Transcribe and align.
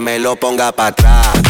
me 0.00 0.18
lo 0.18 0.36
ponga 0.36 0.72
para 0.72 0.88
atrás. 0.88 1.49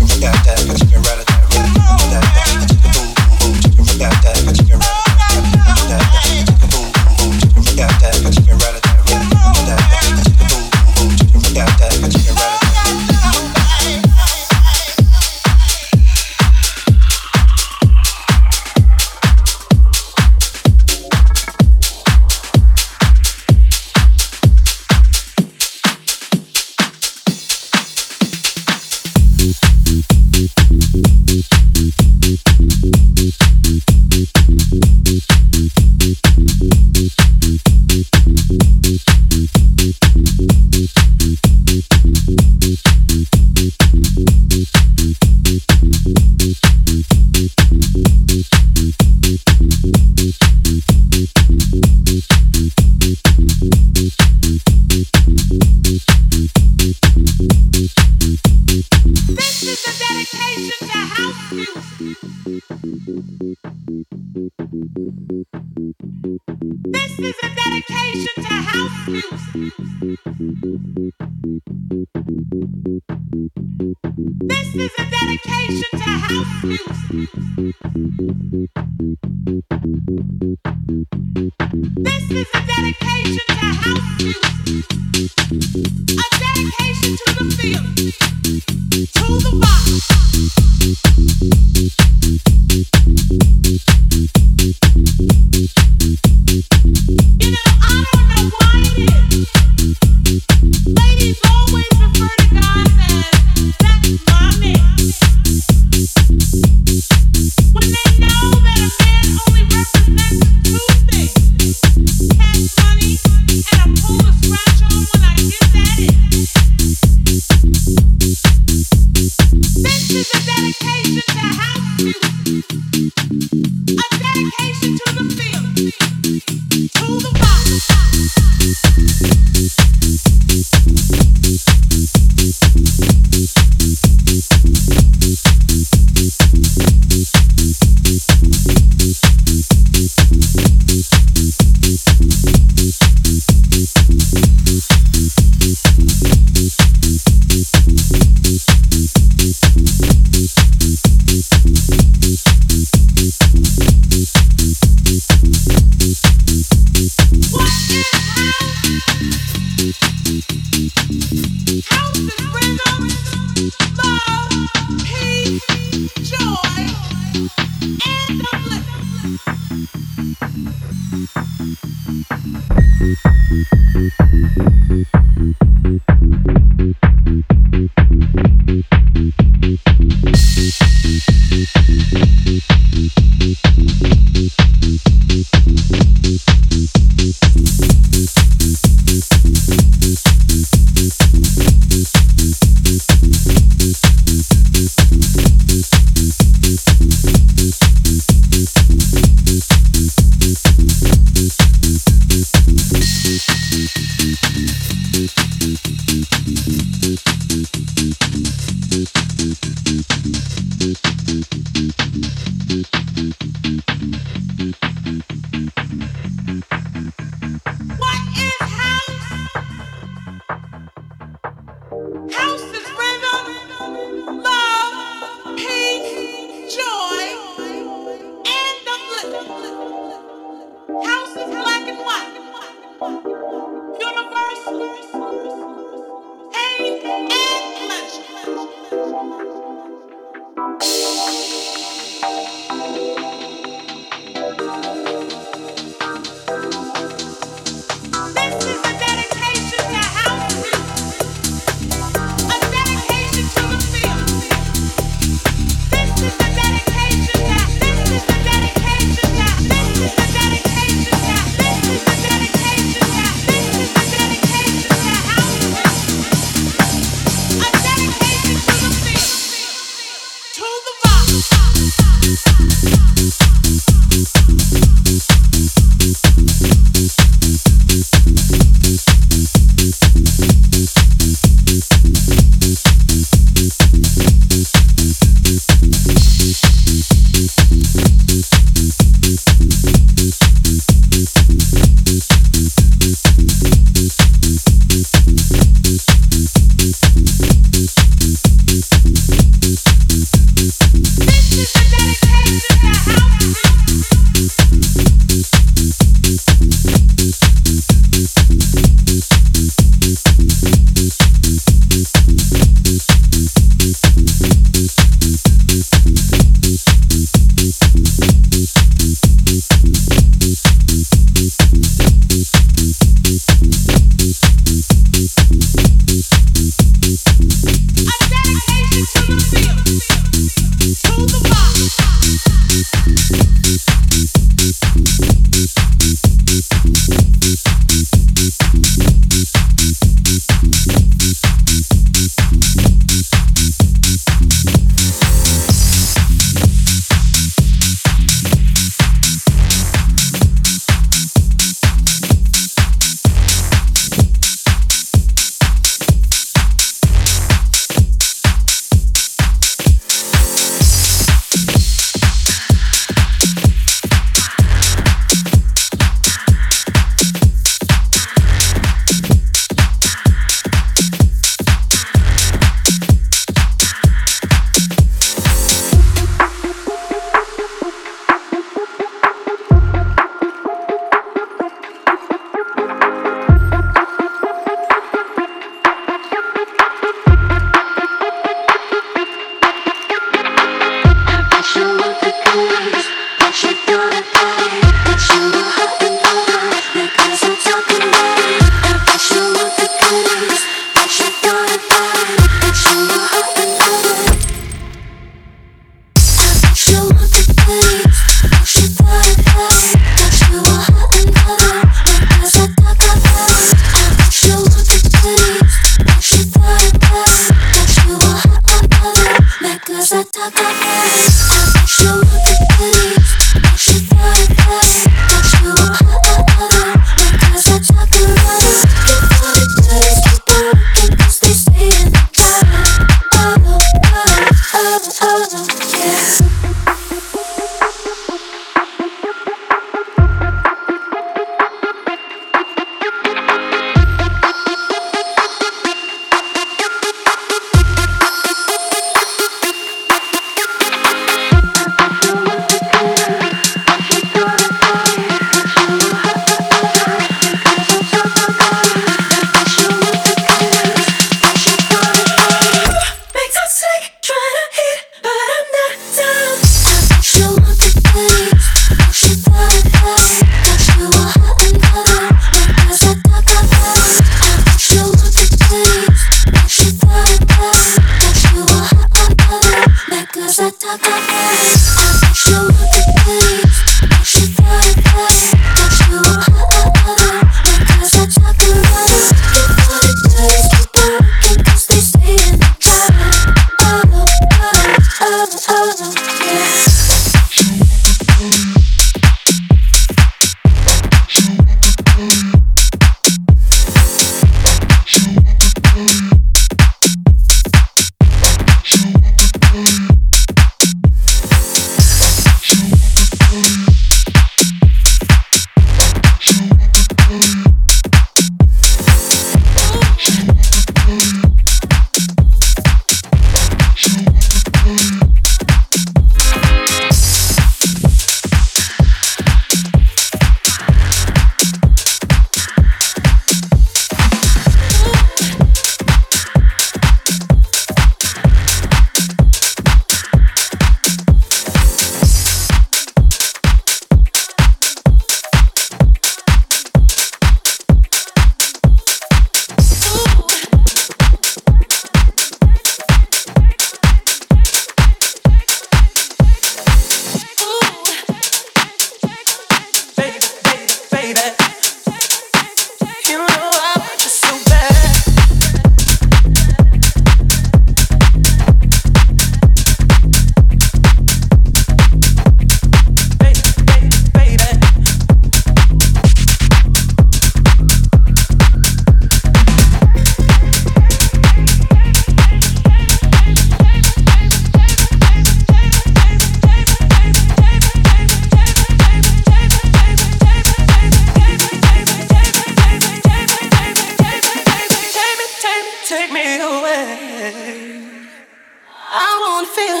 Wanna 599.64 599.76
feel 599.76 600.00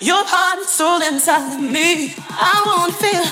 your 0.00 0.24
heart 0.24 0.58
and 0.58 0.68
soul 0.68 1.02
inside 1.02 1.54
of 1.54 1.60
me. 1.60 2.14
I 2.30 2.62
wanna 2.66 2.92
feel 2.92 3.24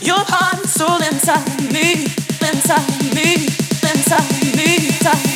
your 0.00 0.24
heart 0.26 0.60
and 0.60 0.68
soul 0.68 0.96
inside 1.02 1.46
of 1.46 1.72
me, 1.72 2.04
inside 2.40 2.88
of 2.88 3.14
me, 3.14 3.46
inside 3.82 4.20
of 4.20 4.56
me, 4.56 4.76
inside 4.86 5.14
of 5.14 5.26
me. 5.26 5.33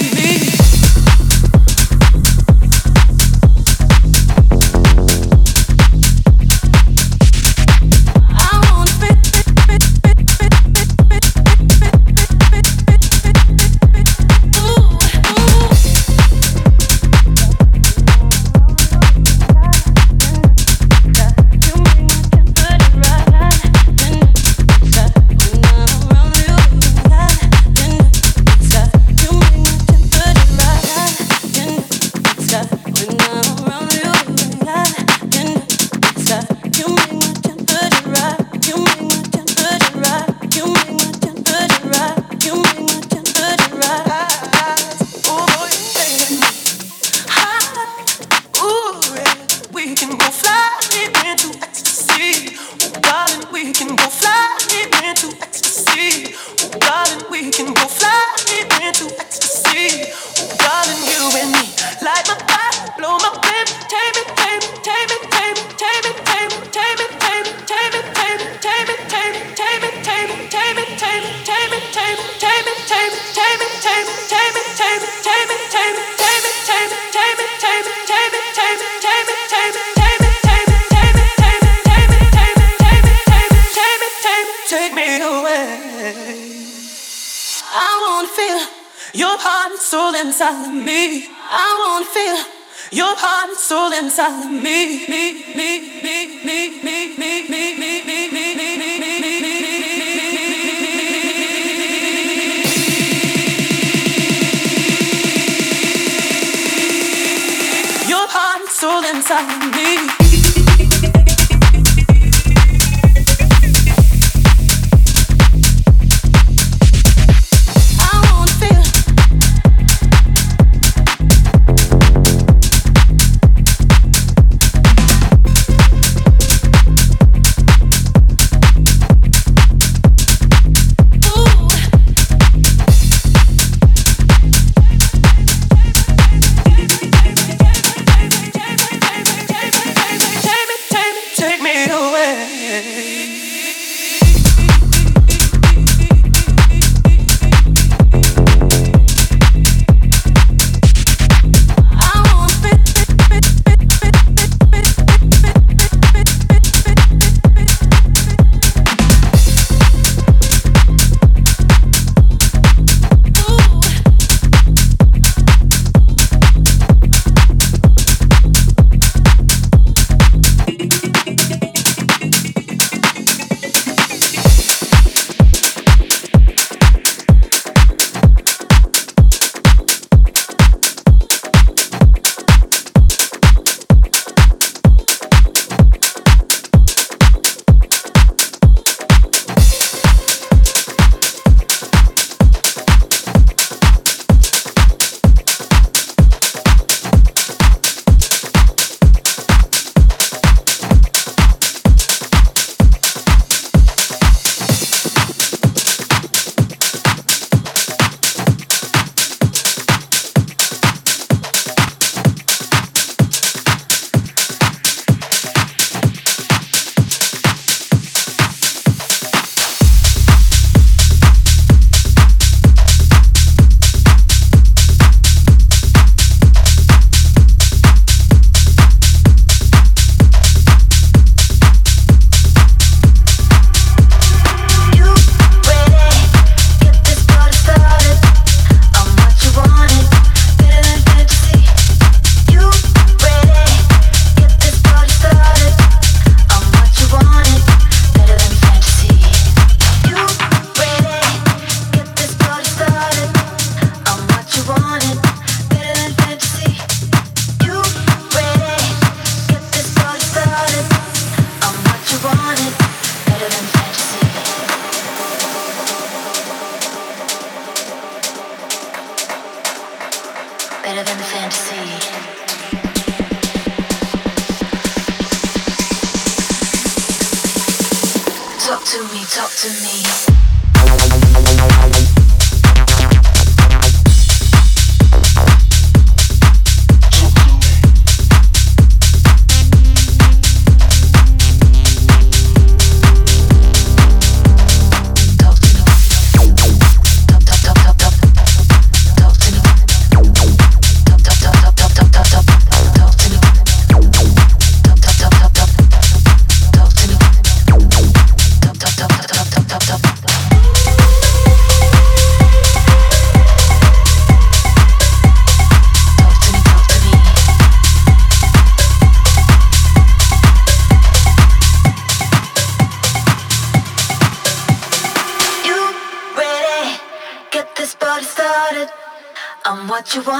what 330.09 330.15
you 330.15 330.23
want. 330.23 330.38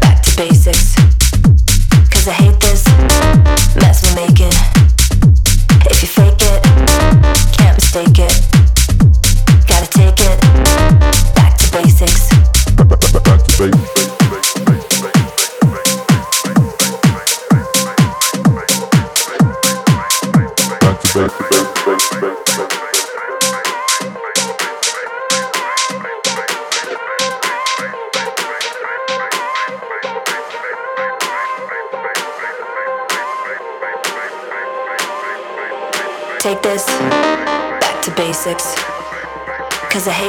Back 0.00 0.22
to 0.22 0.36
basics. 0.36 0.94
Cause 2.10 2.28
I 2.28 2.32
hate 2.32 2.60
this. 2.60 3.13